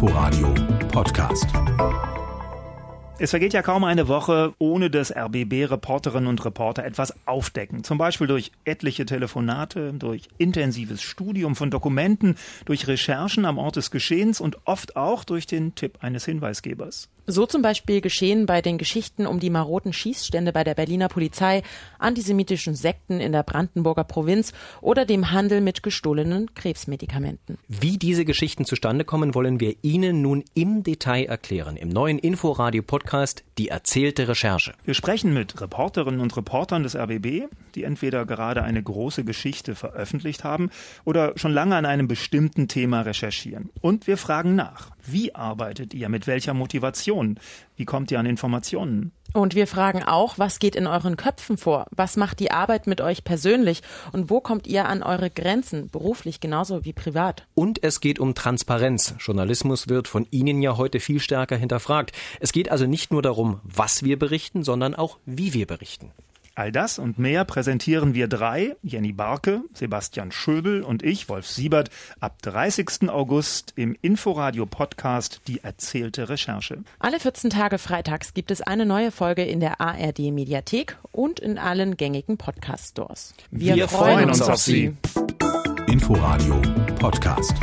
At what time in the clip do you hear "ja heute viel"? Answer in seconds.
60.60-61.20